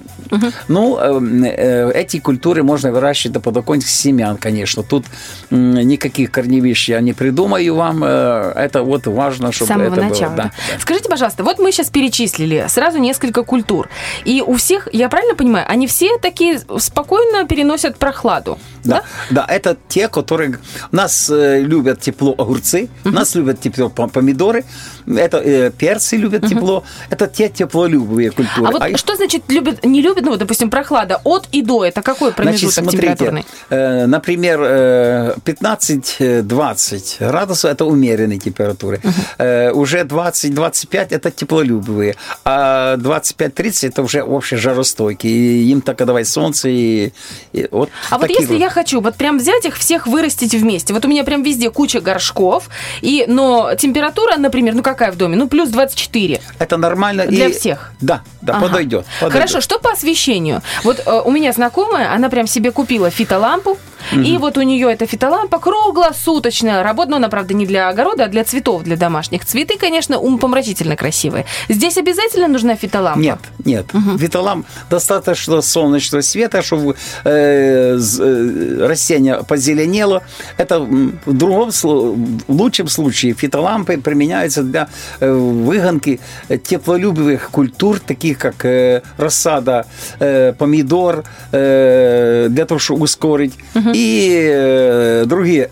[0.68, 4.84] Ну, э, э, эти культуры можно выращивать до подоконника с семян, конечно.
[4.84, 5.06] Тут
[5.52, 8.04] никаких корневищ я не придумаю вам.
[8.04, 10.30] э, Это вот важно, С чтобы самого это начала.
[10.30, 10.36] было.
[10.38, 10.80] Да, да.
[10.80, 13.90] Скажите, пожалуйста, вот мы сейчас перечислили сразу несколько культур.
[14.26, 18.58] И у всех, я правильно понимаю, они все такие спокойно переносят прохладу.
[18.84, 20.60] Да, да, это те, которые...
[20.92, 24.64] Нас э, любят тепло огурцы, нас любят тепло по- помидоры,
[25.08, 26.84] это э, перцы любят тепло.
[27.10, 28.68] Это те теплолюбивые культуры.
[28.68, 31.84] А вот их- что значит любят, не любят, ну, вот, допустим, прохлада от и до,
[31.86, 33.46] это какой промежуток температурный?
[33.70, 39.02] э, например, э, 15-20 градусов– это умеренные температуры.
[39.38, 42.16] Э, уже 20-25– это теплолюбивые.
[42.46, 45.34] А 25-30– это уже вообще жаростойкие.
[45.34, 47.12] И им только давай солнце и,
[47.54, 51.06] и вот А вот если я хочу вот прям взять их всех вырастить вместе, вот
[51.06, 52.70] у меня прям везде куча горшков,
[53.02, 55.38] и, но температура, например, ну какая в доме?
[55.38, 56.42] Ну плюс 24.
[56.60, 57.26] Это нормально.
[57.28, 57.92] Для и- всех?
[58.02, 58.68] Да, да, Ага.
[58.68, 59.34] подойдет, подойдет.
[59.50, 60.62] Хорошо, что по освещению?
[60.84, 63.78] Вот э, у меня знакомая, она прям себе купила фитолампу,
[64.12, 66.84] и вот у нее эта фитолампа круглосуточная.
[66.84, 69.46] Работает, но она, правда, не для огорода, а для цветов, для домашних.
[69.46, 71.46] Цветы, конечно, умопомрачительно красивые.
[71.70, 73.20] Здесь обязательно нужна фитолампа?
[73.20, 73.86] Нет, нет.
[73.94, 80.24] Виталам достаточно солнечного света, чтобы э, э, растение позеленело.
[80.58, 84.88] Это в другом в лучшем случае фитолампы применяются для
[85.20, 86.20] э, выгонки
[86.64, 89.86] теплолюбивых культур, таких как э, рассада,
[90.20, 93.54] э, помидор, э, для того, чтобы ускорить,
[93.94, 95.70] и э, другие.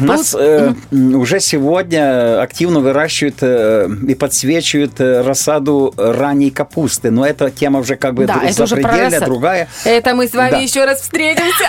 [0.00, 7.10] У нас э, уже сегодня активно выращивают э, и подсвечивают э, рассаду ранней капусты.
[7.10, 9.68] Но эта тема уже как бы Да, это уже про другая.
[9.84, 10.58] Это мы с вами Да.
[10.58, 11.66] еще раз встретимся.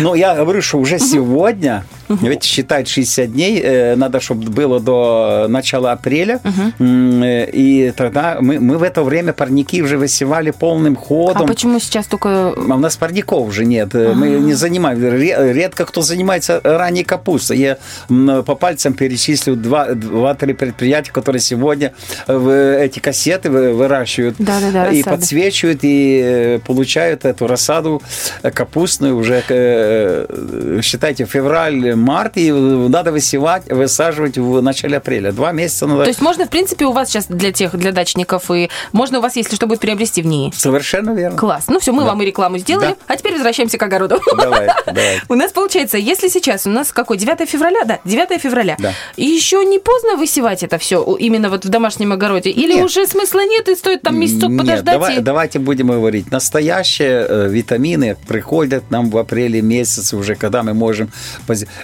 [0.00, 1.84] Но я говорю, что уже сегодня,
[2.20, 6.40] ведь считать 60 дней, э, надо, чтобы было до начала апреля.
[6.78, 11.46] Э, И тогда мы, мы в это время парники уже высевали полным А ходом.
[11.46, 12.28] почему сейчас только...
[12.28, 13.94] А у нас парников уже нет.
[13.94, 15.10] Мы не занимаемся.
[15.10, 17.58] Ре- Редко кто занимается ранней капустой.
[17.58, 17.78] Я
[18.42, 21.92] по пальцам перечислю два- два-три предприятия, которые сегодня
[22.28, 25.16] э, эти кассеты вы- выращивают Да-да-да, и рассады.
[25.16, 28.02] подсвечивают, и э, получают эту рассаду
[28.42, 35.32] э, капустную уже, э, считайте, февраль, март, и надо высевать, высаживать в начале апреля.
[35.32, 36.02] Два месяца надо...
[36.04, 39.22] То есть можно, в принципе, у вас сейчас для тех, для дачников, и можно у
[39.22, 40.52] вас, если что, будет приобрести в ней.
[40.56, 41.38] Совершенно верно.
[41.38, 41.64] Класс.
[41.68, 42.08] Ну все, мы Да.
[42.10, 42.88] вам и рекламу сделали.
[42.88, 42.96] Да.
[43.06, 44.20] А теперь возвращаемся к огороду.
[44.36, 45.20] Давай, давай.
[45.28, 47.16] У нас получается, если сейчас у нас какой?
[47.18, 47.84] 9 февраля?
[47.84, 48.76] Да, 9 февраля.
[48.78, 48.92] Да.
[49.16, 52.50] И еще не поздно высевать это все именно вот в домашнем огороде?
[52.50, 52.84] Или Нет.
[52.84, 54.94] уже смысла нет и стоит там месяцок Нет, подождать?
[54.94, 56.30] давай- и- давайте будем говорить.
[56.30, 61.10] Настоящие э, витамины приходят нам в апреле месяце уже, когда мы можем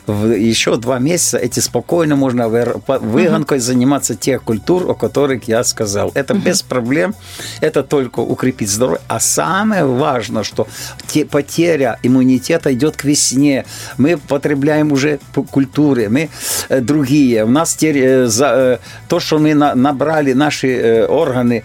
[0.09, 6.11] в еще два месяца эти спокойно можно выгонкой заниматься тех культур, о которых я сказал.
[6.15, 7.15] Это без проблем.
[7.61, 9.01] Это только укрепит здоровье.
[9.07, 10.67] А самое важное, что
[11.07, 13.67] те- потеря иммунитета идет к весне.
[13.99, 16.31] Мы потребляем уже культуры, мы
[16.71, 17.45] э, другие.
[17.45, 21.65] У нас теперь э, э, то, что мы на- набрали наши органы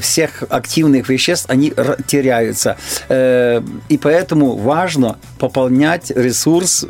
[0.00, 1.72] всех активных веществ, они
[2.06, 2.76] теряются.
[3.10, 6.84] И поэтому важно пополнять ресурс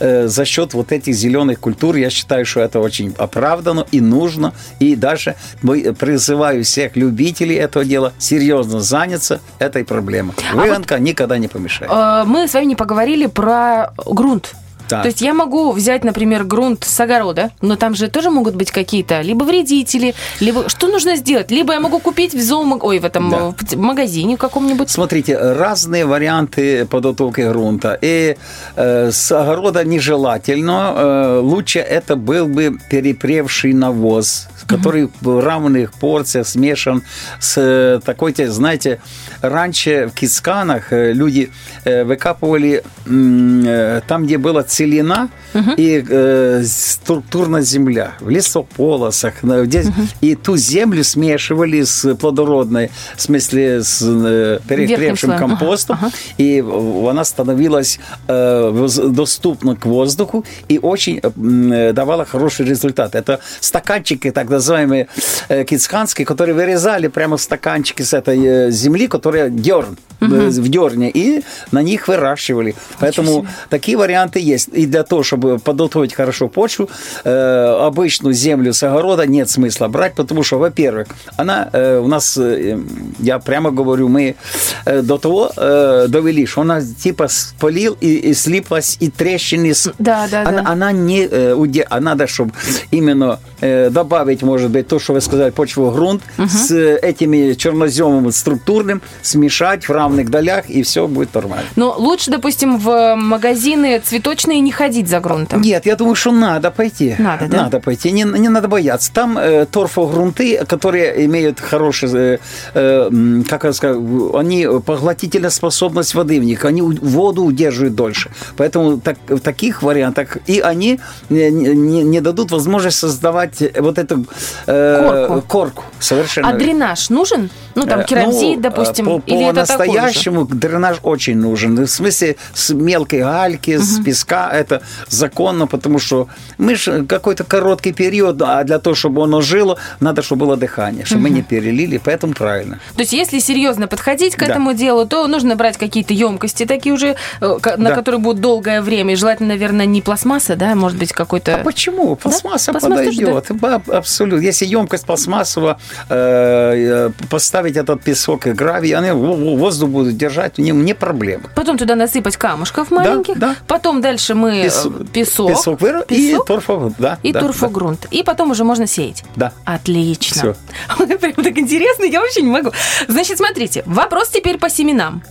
[0.00, 4.00] э, э, за счет вот этих зеленых культур, я считаю, что это очень оправдано и
[4.00, 4.52] нужно.
[4.80, 10.34] И даже призываю всех любителей этого дела серьезно заняться этой проблемой.
[10.52, 11.90] Выгонка а вот никогда не помешает.
[11.90, 14.54] Э, мы с вами не поговорили про грунт.
[14.88, 15.02] Да.
[15.02, 18.70] То есть я могу взять, например, грунт с огорода, но там же тоже могут быть
[18.70, 21.50] какие-то либо вредители, либо что нужно сделать?
[21.50, 22.84] Либо я могу купить в зоомаг...
[22.84, 23.54] Ой, в этом да.
[23.58, 24.90] в магазине каком-нибудь.
[24.90, 27.98] Смотрите, разные варианты подготовки грунта.
[28.00, 28.36] И
[28.76, 30.94] э, с огорода нежелательно.
[30.96, 37.02] Э, лучше это был бы перепревший навоз, который в равных порциях смешан
[37.40, 39.00] с э, такой, знаете,
[39.40, 41.50] раньше в Кисканах э, люди
[41.84, 45.28] э, выкапывали там, где было целина
[45.76, 49.84] и э, структурна земля в лесополосах, где,
[50.20, 56.10] и ту землю смешивали с плодородной, в смысле с э, перегревшим компостом, ага.
[56.38, 56.64] и
[57.08, 57.98] она становилась
[58.28, 63.14] э, доступна к воздуху и очень э, давала хороший результат.
[63.14, 65.08] Это стаканчики, так называемые
[65.48, 70.34] э, кицханские, которые вырезали прямо стаканчики с этой э, земли, которая дерн, угу.
[70.34, 71.42] э, в дерне, и
[71.72, 72.74] на них выращивали.
[73.00, 74.68] Поэтому такие варианты есть.
[74.72, 76.88] И для того, чтобы подготовить хорошо почву,
[77.24, 82.36] э, обычную землю с огорода нет смысла брать, потому что, во-первых, она э, у нас,
[82.36, 82.78] э,
[83.18, 84.36] я прямо говорю, мы
[84.84, 89.72] э, до того э, довели, что она типа спалил и, и слиплась, и трещины.
[89.98, 90.70] Да, да, она, да.
[90.70, 91.28] она не...
[91.30, 91.56] Э,
[91.90, 92.52] а надо, чтобы
[92.90, 96.48] именно э, добавить, может быть, то, что вы сказали, почву грунт угу.
[96.48, 101.66] с этими черноземом структурным, смешать в равных долях, и все будет нормально.
[101.76, 105.60] Но лучше, допустим, в магазины цветочные не ходить за грунтом?
[105.60, 107.16] Нет, я думаю, что надо пойти.
[107.18, 107.64] Надо, да?
[107.64, 109.12] Надо пойти, не, не надо бояться.
[109.12, 112.38] Там э, торфогрунты, которые имеют хорошие, э,
[112.74, 118.30] э, как я скажу, они поглотительная способность воды в них, они воду удерживают дольше.
[118.56, 124.26] Поэтому так, в таких вариантах и они не, не, не дадут возможность создавать вот эту
[124.66, 125.48] э, корку.
[125.48, 125.84] корку.
[125.98, 126.50] Совершенно.
[126.50, 127.50] А дренаж нужен?
[127.74, 131.76] Ну, там э, керамзит, ну, допустим, по, или по это настоящему дренаж очень нужен.
[131.84, 133.84] В смысле, с мелкой гальки, угу.
[133.84, 139.22] с песка это законно, потому что мы же какой-то короткий период, а для того, чтобы
[139.22, 141.28] оно жило, надо, чтобы было дыхание, чтобы угу.
[141.28, 142.80] мы не перелили, поэтому правильно.
[142.94, 144.46] То есть, если серьезно подходить к да.
[144.46, 147.94] этому делу, то нужно брать какие-то емкости такие уже, э, на да.
[147.94, 151.56] которые будут долгое время, и желательно, наверное, не пластмасса, да, может быть, какой-то...
[151.56, 152.16] А почему?
[152.16, 152.80] Пластмасса да?
[152.80, 153.46] подойдет.
[153.50, 153.82] Да?
[153.88, 154.25] Абсолютно.
[154.34, 160.94] Если емкость пластмассовая, э, поставить этот песок и гравий, они воздух будут держать, не, не
[160.94, 161.44] проблема.
[161.54, 163.56] Потом туда насыпать камушков маленьких, да, да.
[163.66, 164.86] потом дальше мы Пес...
[164.86, 166.04] Э, песок, песок, выр...
[166.06, 166.94] песок и торфогрунт.
[166.98, 168.00] Да, и да, торфогрунт.
[168.02, 168.08] Да.
[168.10, 169.24] И потом уже можно сеять.
[169.36, 169.52] Да.
[169.64, 170.56] Отлично.
[170.96, 171.06] Все.
[171.18, 172.72] Прям так интересно, я вообще не могу.
[173.08, 175.22] Значит, смотрите, вопрос теперь по семенам.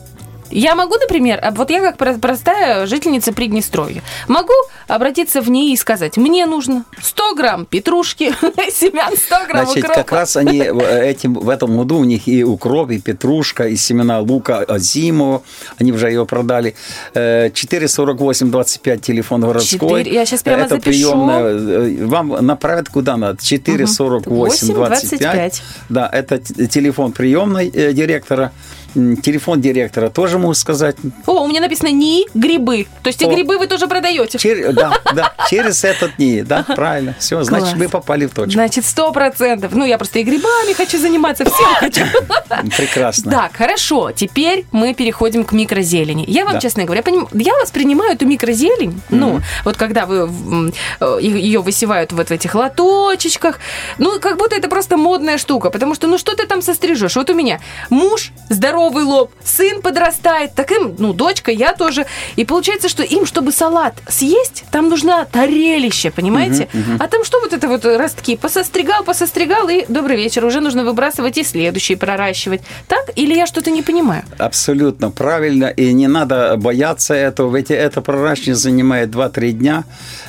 [0.52, 4.54] Я могу, например, вот я как простая жительница Приднестровья, могу
[4.88, 8.26] обратиться в ней и сказать, мне нужно 100 грамм петрушки,
[8.72, 10.04] семян 100 грамм Значит, укропа.
[10.04, 14.20] как раз они этим, в этом году у них и укроп, и петрушка, и семена
[14.20, 15.42] лука Азимова,
[15.78, 16.76] они уже ее продали.
[17.14, 20.04] 448-25 телефон городской.
[20.04, 20.90] 4, я сейчас прямо Это запишу.
[20.90, 21.44] приемная.
[21.44, 23.38] Э, вам направят куда надо.
[23.42, 25.62] 448-25.
[25.90, 28.52] Да, это телефон приемной э, директора
[28.96, 30.96] телефон директора тоже могу сказать.
[31.26, 32.88] О, у меня написано НИИ грибы.
[33.04, 34.38] То есть и грибы вы тоже продаете.
[34.38, 34.74] Чер...
[34.74, 37.16] Да, да, через этот НИИ, да, правильно.
[37.20, 37.80] Все, значит, Класс.
[37.80, 38.52] вы попали в точку.
[38.52, 39.74] Значит, сто процентов.
[39.76, 42.02] Ну, я просто и грибами хочу заниматься, всем хочу.
[42.78, 43.32] Прекрасно.
[43.32, 44.12] Так, хорошо.
[44.12, 46.24] Теперь мы переходим к микрозелени.
[46.28, 46.60] Я вам, да.
[46.62, 47.28] честно говоря, поним...
[47.34, 49.02] я воспринимаю эту микрозелень, mm-hmm.
[49.10, 53.60] ну, вот когда вы э, ее высевают вот в этих лоточечках,
[53.98, 57.16] ну, как будто это просто модная штука, потому что, ну, что ты там сострижешь?
[57.16, 62.06] Вот у меня муж здоровый здоровый лоб, сын подрастает, так им, ну, дочка, я тоже.
[62.36, 66.68] И получается, что им, чтобы салат съесть, там нужна тарелище, понимаете?
[66.74, 67.04] Угу, угу.
[67.04, 68.36] А там что вот это вот ростки?
[68.36, 72.62] Посостригал, посостригал, и добрый вечер, уже нужно выбрасывать и следующий проращивать.
[72.88, 73.10] Так?
[73.16, 74.24] Или я что-то не понимаю?
[74.38, 79.84] Абсолютно правильно, и не надо бояться этого, ведь это проращивание занимает 2-3 дня,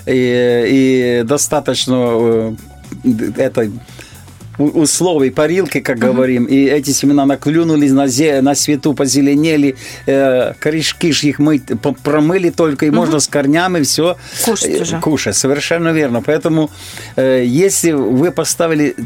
[0.06, 2.52] и, и достаточно э,
[3.36, 3.72] этой
[4.58, 6.12] условий парилки, как uh-huh.
[6.12, 11.60] говорим, и эти семена наклюнулись на, зе, на свету, позеленели, э, корешки ж их мы
[12.02, 12.94] промыли только, и uh-huh.
[12.94, 15.00] можно с корнями все кушать, э, уже.
[15.00, 15.36] кушать.
[15.36, 16.22] Совершенно верно.
[16.22, 16.70] Поэтому,
[17.16, 18.96] э, если вы поставили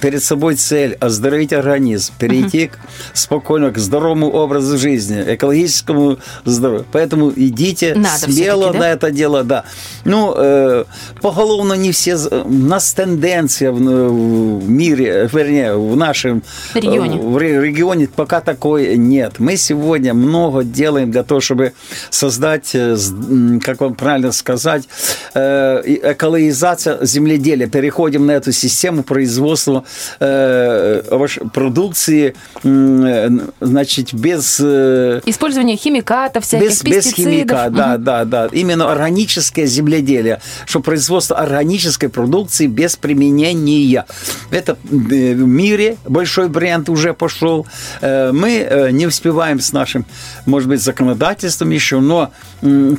[0.00, 2.70] перед собой цель оздоровить организм, перейти uh-huh.
[2.70, 2.78] к,
[3.16, 8.78] спокойно к здоровому образу жизни, экологическому здоровью, поэтому идите Надо смело да?
[8.78, 9.64] на это дело, да.
[10.04, 10.84] Ну, э,
[11.20, 16.42] поголовно не все, у нас тенденция в, в мире мире, вернее, в нашем
[16.74, 17.18] Регионе.
[17.18, 19.34] в ре- регионе пока такой нет.
[19.38, 21.72] Мы сегодня много делаем для того, чтобы
[22.10, 22.96] создать, э,
[23.64, 24.84] как вам правильно сказать,
[25.34, 27.66] э, экологизация земледелия.
[27.68, 29.84] Переходим на эту систему производства
[30.20, 31.02] э,
[31.52, 33.28] продукции, э,
[33.60, 37.32] значит, без э, Использование химикатов всяких, без, без пестицидов.
[37.32, 38.04] химика, да, Мгм.
[38.04, 38.48] да, да.
[38.52, 44.04] Именно органическое земледелие, что производство органической продукции без применения.
[44.50, 47.66] Это э, в мире большой бренд уже пошел.
[48.00, 50.04] Э, Мы э, не успеваем с нашим,
[50.46, 52.30] может быть, законодательством еще, но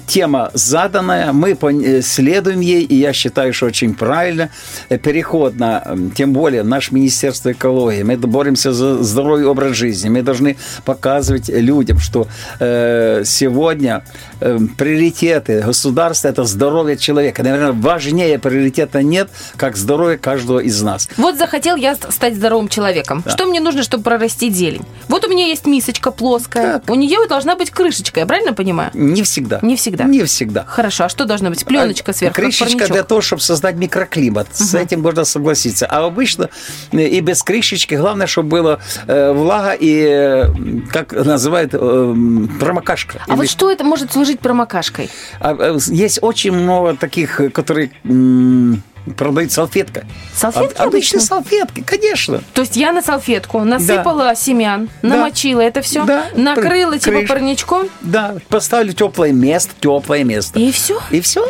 [0.07, 4.49] тема заданная, мы э, следуем ей, и я считаю, что очень правильно.
[4.89, 5.83] Э, Переход на,
[6.15, 11.99] тем более, наше Министерство экологии, мы боремся за здоровый образ жизни, мы должны показывать людям,
[11.99, 12.27] что
[12.59, 14.03] э, сегодня
[14.41, 17.43] э, приоритеты государства– это здоровье человека.
[17.43, 21.09] Наверное, важнее приоритета нет, как здоровье каждого из нас.
[21.17, 23.23] Вот захотел я ст- стать здоровым человеком.
[23.27, 24.83] Что мне нужно, чтобы прорастить зелень?
[25.07, 26.79] Вот у меня есть мисочка плоская.
[26.79, 26.89] Так.
[26.89, 28.91] У нее должна быть крышечка, я правильно понимаю?
[28.93, 29.59] Не всегда.
[29.61, 30.03] Не всегда.
[30.05, 30.63] Не всегда.
[30.65, 31.65] Хорошо, а что должно быть?
[31.65, 34.47] Пленочка сверху, как Крышечка для того, чтобы создать микроклимат.
[34.53, 35.85] С этим можно согласиться.
[35.85, 36.49] А обычно
[36.91, 40.45] э, и без крышечки главное, чтобы была э, влага и, э,
[40.91, 42.15] как называют, э,
[42.59, 43.21] промокашка.
[43.27, 45.09] А Или- вот что это может служить промокашкой?
[45.39, 48.81] А, э, Есть очень много таких, которые м,
[49.17, 50.05] продают салфетка.
[50.35, 52.41] Салфетки Об- Обычные салфетки, конечно.
[52.53, 55.09] То есть я на салфетку насыпала семян, Да.
[55.09, 56.25] намочила это все, Да.
[56.35, 60.59] накрыла типа Крыш- парничком, Да, поставлю теплое место, теплое место.
[60.59, 60.99] и все.
[61.11, 61.45] И все.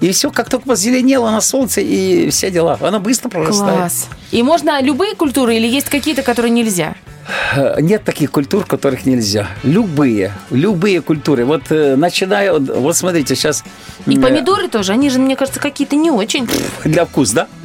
[0.00, 2.78] И все, как только позеленело на солнце, и все дела.
[2.80, 3.74] Она быстро прорастает.
[3.78, 4.06] Класс.
[4.30, 6.94] И можно любые культуры или есть какие-то, которые нельзя?
[7.56, 9.48] Э, Нет таких культур, которых нельзя.
[9.62, 11.44] Любые, любые культуры.
[11.44, 13.64] Вот э, начиная, от- вот смотрите, сейчас...
[14.06, 16.48] И помидоры тоже, они же, мне кажется, какие-то не очень.
[16.84, 17.48] Для вкуса, да?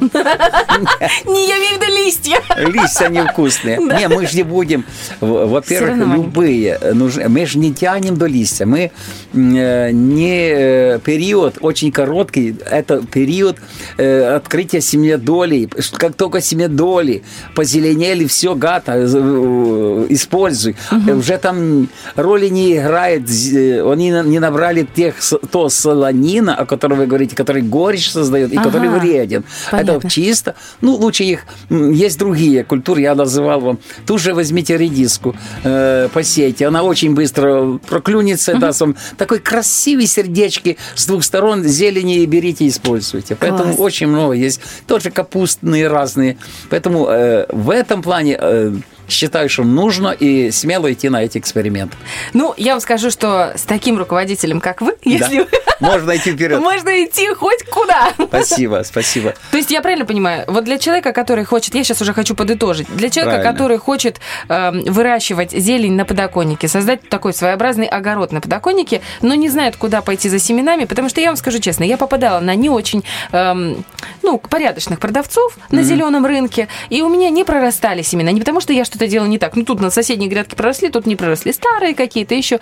[1.26, 2.40] Не, я имею в виду листья.
[2.56, 3.78] Листья невкусные.
[3.78, 4.84] Не, мы же не будем.
[5.20, 6.92] Во-первых, любые э.
[6.94, 8.66] Мы же не тянем до листья.
[8.66, 8.90] Мы
[9.32, 12.56] не период очень короткий.
[12.70, 13.58] Это период
[13.96, 15.68] открытия семидолей.
[15.96, 17.22] Как только семидоли
[17.54, 19.06] позеленели, все, гата,
[19.54, 20.76] э, используй.
[21.06, 23.22] Уже там роли не играет.
[23.30, 25.14] э, Они не набрали тех,
[25.50, 28.98] то солонина, о котором вы говорите, который горечь создает и который Ага.
[28.98, 29.44] вреден.
[29.70, 29.98] Понятно.
[29.98, 30.54] Это чисто.
[30.80, 31.40] Ну, лучше их...
[31.70, 33.78] Есть другие культуры, я называл вам.
[34.06, 36.66] Ту же возьмите редиску, э, посейте.
[36.66, 42.66] Она очень быстро проклюнется, даст вам такой красивый сердечки с двух сторон зелени и берите,
[42.68, 43.36] используйте.
[43.36, 43.78] Поэтому Класс.
[43.78, 44.60] очень много есть.
[44.86, 46.36] Тоже капустные разные.
[46.70, 48.36] Поэтому э, в этом плане...
[48.40, 48.72] э,
[49.08, 51.96] Считаю, что нужно и смело идти на эти эксперименты.
[52.32, 55.46] Ну, я вам скажу, что с таким руководителем, как вы, если Да.
[55.80, 56.60] Можно идти вперед.
[56.60, 58.12] можно идти хоть куда.
[58.28, 59.34] Спасибо, спасибо.
[59.50, 62.86] То есть я правильно понимаю, вот для человека, который хочет, я сейчас уже хочу подытожить,
[62.94, 63.52] для человека, Правильно.
[63.52, 69.48] который хочет эм, выращивать зелень на подоконнике, создать такой своеобразный огород на подоконнике, но не
[69.48, 72.70] знает, куда пойти за семенами, потому что я вам скажу честно, я попадала на не
[72.70, 73.84] очень, эм,
[74.22, 78.72] ну, порядочных продавцов на зеленом рынке, и у меня не прорастали семена, не потому что
[78.72, 81.94] я что-то делала не так, ну тут на соседней грядке проросли, тут не проросли, старые
[81.94, 82.60] какие-то еще.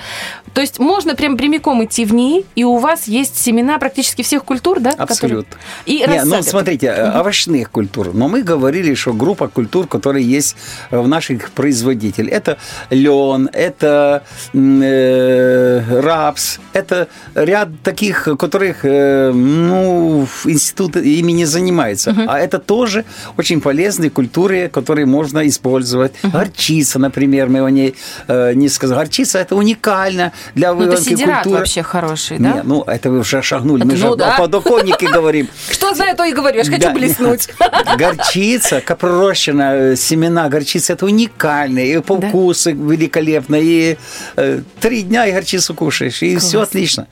[0.55, 4.45] То есть можно прям прямиком идти в ней, и у вас есть семена практически всех
[4.45, 4.92] культур, да?
[4.92, 5.57] которые- Абсолютно.
[5.85, 8.14] И Не, ну, смотрите, э, овощных культур.
[8.14, 10.57] Но мы говорили, что группа культур, которые есть
[10.90, 12.31] в наших производителей.
[12.31, 12.57] Это
[12.90, 14.23] лен, это
[14.55, 22.14] э, рапс, это ряд таких, которых э, ну, институт ими не занимается.
[22.27, 23.05] А это тоже
[23.37, 26.12] очень полезные культуры, которые можно использовать.
[26.22, 27.94] Горчица, например, мы о ней
[28.28, 28.98] э, не сказали.
[28.98, 31.58] Горчица это уникально для Ну, это культуры.
[31.58, 32.52] вообще хороший, да?
[32.52, 33.85] Не, ну это вы уже шагнули.
[33.85, 34.37] Мы Это, же ну да.
[34.37, 35.48] о подоконнике говорим.
[35.70, 36.58] Что знаю, то и говорю.
[36.58, 37.48] Я же хочу блеснуть.
[37.98, 43.96] Горчица, копрощина, э, семена горчицы, это уникальные, и по вкусу великолепно, и
[44.37, 47.06] э, три дня и горчицу кушаешь, и все отлично.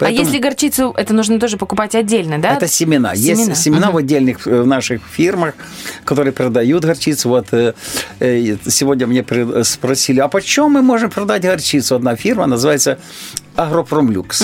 [0.00, 2.54] А если горчицу, это нужно тоже покупать отдельно, да?
[2.56, 3.14] Это семена.
[3.14, 3.42] Семена.
[3.50, 3.94] Есть семена Мгм.
[3.94, 5.54] в отдельных э, в наших фирмах,
[6.04, 7.28] которые продают горчицу.
[7.28, 7.74] Вот э,
[8.20, 9.24] э, сегодня мне
[9.64, 11.96] спросили, а почем мы можем продать горчицу?
[11.96, 12.98] Одна фирма называется
[13.56, 14.42] Агропромлюкс.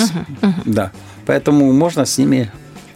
[0.65, 0.91] Да.
[1.25, 2.51] Поэтому можно с ними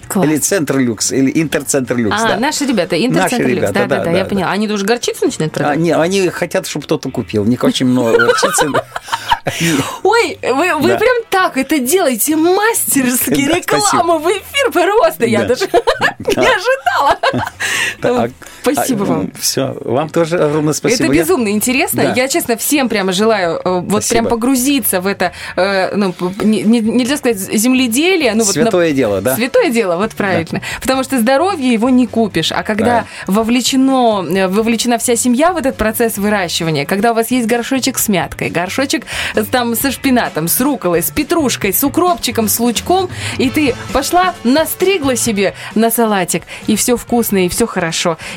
[0.07, 0.27] Класс.
[0.27, 2.17] или Центр Люкс, или Интерцентр Люкс.
[2.21, 2.37] А, да.
[2.37, 3.71] наши ребята, Интерцентр Люкс.
[3.71, 4.29] Да, да, да, да, да, я да.
[4.29, 4.51] поняла.
[4.51, 5.79] Они уже горчицу начинают А, продавать?
[5.79, 7.43] не, они хотят, чтобы кто-то купил.
[7.43, 8.67] У них очень много горчицы.
[10.03, 10.97] Ой, вы, вы Да.
[10.97, 13.47] прям так это делаете мастерски.
[13.47, 15.25] Да, Рекламу в эфир просто.
[15.25, 15.49] Я Да.
[15.49, 15.65] даже
[16.19, 17.19] не ожидала.
[18.01, 18.31] Так,
[18.61, 19.31] Спасибо а, вам.
[19.39, 21.03] Все, вам тоже огромное спасибо.
[21.05, 22.03] Это Я- безумно интересно.
[22.03, 22.13] Да.
[22.13, 26.79] Я, честно, всем прямо желаю э, вот прям погрузиться в это, э, ну, не- не-
[26.79, 28.33] нельзя сказать земледелие.
[28.33, 29.35] Ну, вот на- Святое дело, да.
[29.35, 30.61] Святое дело, вот правильно.
[30.81, 32.51] Потому что здоровье его не купишь.
[32.51, 37.47] А когда вовлечено, э, вовлечена вся семья в этот процесс выращивания, когда у вас есть
[37.47, 39.05] горшочек с мяткой, горшочек
[39.51, 45.15] там со шпинатом, с руколой, с петрушкой, с укропчиком, с лучком, и ты пошла, настригла
[45.15, 47.84] себе на салатик, и все вкусно, и все хорошо.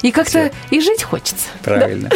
[0.02, 1.46] И как-то и жить хочется.
[1.62, 2.10] Правильно.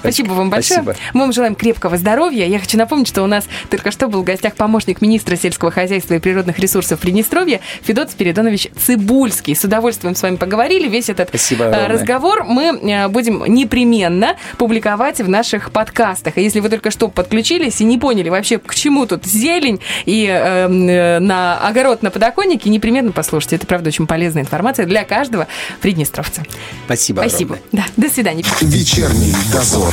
[0.00, 0.82] Спасибо вам большое.
[0.82, 1.04] Спасибо.
[1.14, 2.46] Мы вам желаем крепкого здоровья.
[2.46, 6.14] Я хочу напомнить, что у нас только что был в гостях помощник министра сельского хозяйства
[6.14, 9.54] и природных ресурсов Приднестровья Федот Спиридонович Цибульский.
[9.54, 10.88] С удовольствием с вами поговорили.
[10.88, 11.88] Весь этот Спасибо огромное.
[11.88, 16.38] разговор мы э, будем непременно публиковать в наших подкастах.
[16.38, 20.26] И если вы только что подключились и не поняли вообще, к чему тут зелень и
[20.26, 23.56] э, э, на огород на подоконнике, непременно послушайте.
[23.56, 25.46] Это, правда, очень полезная информация для каждого
[25.80, 26.42] приднестровца.
[26.86, 27.54] Спасибо Спасибо.
[27.56, 27.84] огромное.
[27.96, 28.44] Да, до свидания.
[28.60, 29.92] Вечерний дозор.